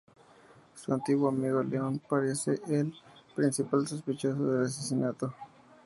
Su 0.73 0.91
antiguo 0.95 1.29
amigo 1.29 1.61
León 1.61 2.01
parece 2.09 2.59
el 2.67 2.91
principal 3.35 3.87
sospechoso 3.87 4.43
del 4.47 4.65
asesinato. 4.65 5.31